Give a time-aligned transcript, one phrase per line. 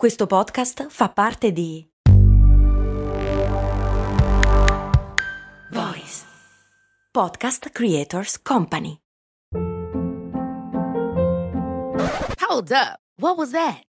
[0.00, 1.86] Questo podcast fa parte di
[5.70, 6.24] Voice
[7.10, 8.96] Podcast Creators Company.
[12.48, 12.96] Hold up.
[13.18, 13.89] What was that?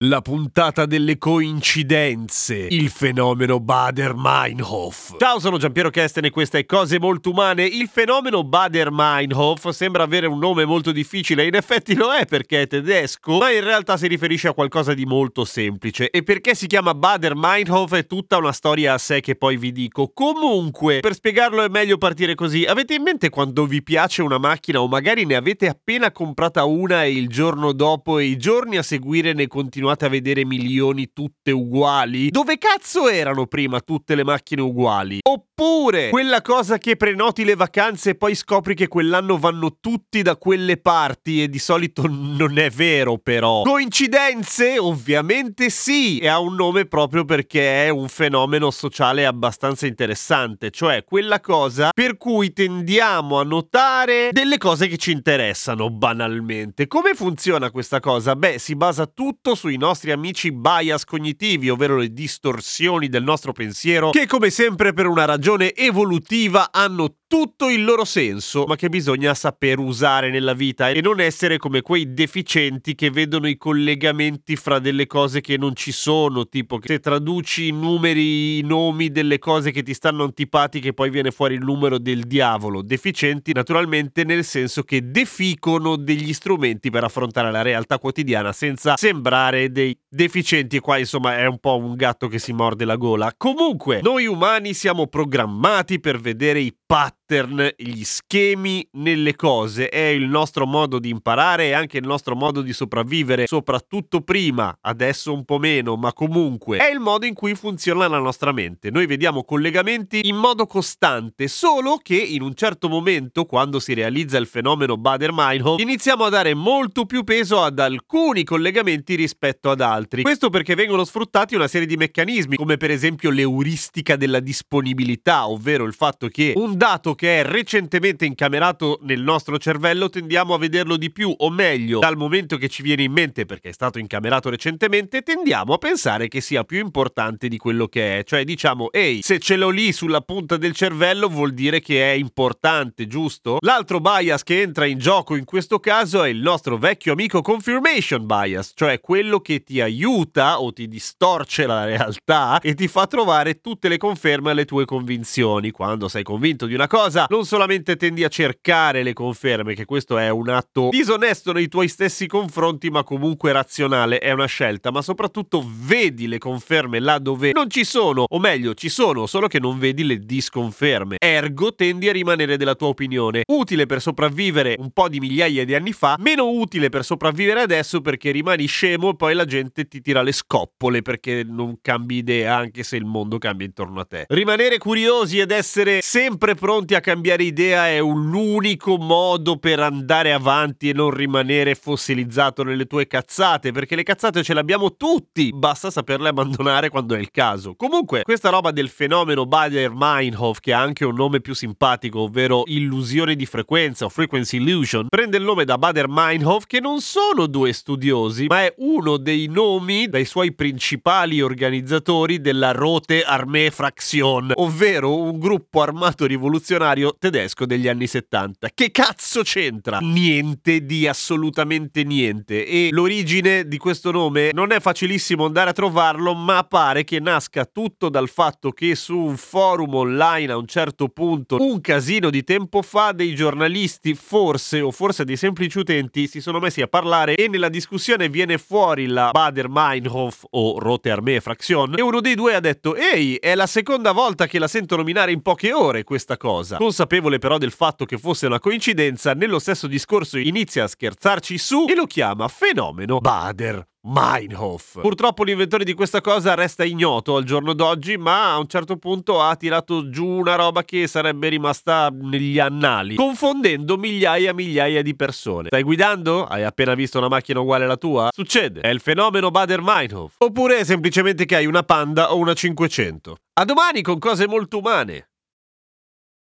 [0.00, 5.16] La puntata delle coincidenze, il fenomeno Bader-Meinhof.
[5.16, 7.64] Ciao, sono Giampiero Kesten e questa è Cose Molto Umane.
[7.64, 12.66] Il fenomeno Bader-Meinhof sembra avere un nome molto difficile, in effetti lo è perché è
[12.66, 16.10] tedesco, ma in realtà si riferisce a qualcosa di molto semplice.
[16.10, 20.10] E perché si chiama Bader-Meinhof è tutta una storia a sé che poi vi dico.
[20.12, 22.64] Comunque, per spiegarlo è meglio partire così.
[22.64, 27.04] Avete in mente quando vi piace una macchina o magari ne avete appena comprata una
[27.04, 31.12] e il giorno dopo e i giorni a seguire ne continuate continuate a vedere milioni
[31.12, 32.30] tutte uguali?
[32.30, 35.20] Dove cazzo erano prima tutte le macchine uguali?
[35.22, 40.36] Oppure quella cosa che prenoti le vacanze e poi scopri che quell'anno vanno tutti da
[40.36, 43.62] quelle parti e di solito non è vero però.
[43.62, 44.78] Coincidenze?
[44.78, 51.04] Ovviamente sì, e ha un nome proprio perché è un fenomeno sociale abbastanza interessante, cioè
[51.04, 56.86] quella cosa per cui tendiamo a notare delle cose che ci interessano banalmente.
[56.86, 58.34] Come funziona questa cosa?
[58.34, 64.10] Beh, si basa tutto sui nostri amici bias cognitivi, ovvero le distorsioni del nostro pensiero,
[64.10, 69.34] che come sempre per una ragione evolutiva hanno tutto il loro senso, ma che bisogna
[69.34, 74.78] saper usare nella vita e non essere come quei deficienti che vedono i collegamenti fra
[74.78, 79.38] delle cose che non ci sono, tipo che se traduci i numeri, i nomi delle
[79.38, 82.82] cose che ti stanno antipatiche, poi viene fuori il numero del diavolo.
[82.82, 89.72] Deficienti naturalmente nel senso che deficono degli strumenti per affrontare la realtà quotidiana senza sembrare
[89.72, 93.32] dei deficienti qua insomma è un po' un gatto che si morde la gola.
[93.36, 100.06] Comunque, noi umani siamo programmati per vedere i but pattern, gli schemi nelle cose, è
[100.06, 105.32] il nostro modo di imparare e anche il nostro modo di sopravvivere, soprattutto prima, adesso
[105.32, 108.90] un po' meno, ma comunque è il modo in cui funziona la nostra mente.
[108.90, 114.38] Noi vediamo collegamenti in modo costante, solo che in un certo momento, quando si realizza
[114.38, 120.22] il fenomeno Bader-Meinhof, iniziamo a dare molto più peso ad alcuni collegamenti rispetto ad altri.
[120.22, 125.84] Questo perché vengono sfruttati una serie di meccanismi, come per esempio l'euristica della disponibilità, ovvero
[125.84, 130.96] il fatto che un dato che è recentemente incamerato nel nostro cervello tendiamo a vederlo
[130.96, 134.48] di più, o meglio, dal momento che ci viene in mente perché è stato incamerato
[134.50, 138.22] recentemente, tendiamo a pensare che sia più importante di quello che è.
[138.22, 142.14] Cioè diciamo, ehi, se ce l'ho lì sulla punta del cervello vuol dire che è
[142.14, 143.56] importante, giusto?
[143.62, 148.26] L'altro bias che entra in gioco in questo caso è il nostro vecchio amico confirmation
[148.26, 153.60] bias, cioè quello che ti aiuta o ti distorce la realtà e ti fa trovare
[153.60, 155.70] tutte le conferme alle tue convinzioni.
[155.70, 160.18] Quando sei convinto di una cosa, non solamente tendi a cercare le conferme, che questo
[160.18, 165.02] è un atto disonesto nei tuoi stessi confronti, ma comunque razionale, è una scelta, ma
[165.02, 169.58] soprattutto vedi le conferme là dove non ci sono, o meglio, ci sono, solo che
[169.58, 171.16] non vedi le disconferme.
[171.18, 173.42] Ergo tendi a rimanere della tua opinione.
[173.46, 178.00] Utile per sopravvivere un po' di migliaia di anni fa, meno utile per sopravvivere adesso
[178.00, 182.56] perché rimani scemo e poi la gente ti tira le scoppole perché non cambi idea
[182.56, 184.24] anche se il mondo cambia intorno a te.
[184.28, 190.88] Rimanere curiosi ed essere sempre pronti a cambiare idea è l'unico modo per andare avanti
[190.88, 195.90] e non rimanere fossilizzato nelle tue cazzate, perché le cazzate ce le abbiamo tutti, basta
[195.90, 197.74] saperle abbandonare quando è il caso.
[197.76, 203.36] Comunque, questa roba del fenomeno Bader-Meinhof, che ha anche un nome più simpatico, ovvero illusione
[203.36, 208.46] di frequenza o frequency illusion, prende il nome da Bader-Meinhof, che non sono due studiosi,
[208.46, 215.38] ma è uno dei nomi dai suoi principali organizzatori della Rote Armee Fraktion, ovvero un
[215.38, 218.68] gruppo armato rivoluzionario rivoluzionario tedesco degli anni 70.
[218.74, 219.98] Che cazzo c'entra?
[220.00, 222.66] Niente di assolutamente niente.
[222.66, 227.64] E l'origine di questo nome non è facilissimo andare a trovarlo, ma pare che nasca
[227.64, 232.44] tutto dal fatto che su un forum online a un certo punto, un casino di
[232.44, 237.34] tempo fa, dei giornalisti, forse o forse dei semplici utenti, si sono messi a parlare
[237.34, 242.54] e nella discussione viene fuori la Bader-Meinhof o Rote Armee Fraktion e uno dei due
[242.54, 246.36] ha detto ehi, è la seconda volta che la sento nominare in poche ore questa
[246.36, 246.75] cosa.
[246.76, 246.84] Coincidenza.
[246.84, 251.86] Consapevole però del fatto che fosse una coincidenza, nello stesso discorso inizia a scherzarci su
[251.88, 255.00] e lo chiama fenomeno Bader Meinhof.
[255.00, 259.42] Purtroppo l'inventore di questa cosa resta ignoto al giorno d'oggi, ma a un certo punto
[259.42, 265.16] ha tirato giù una roba che sarebbe rimasta negli annali, confondendo migliaia e migliaia di
[265.16, 265.66] persone.
[265.66, 266.44] Stai guidando?
[266.44, 268.28] Hai appena visto una macchina uguale alla tua?
[268.32, 270.34] Succede, è il fenomeno Bader-Meinhof.
[270.38, 273.36] Oppure è semplicemente che hai una Panda o una 500.
[273.54, 275.30] A domani con cose molto umane.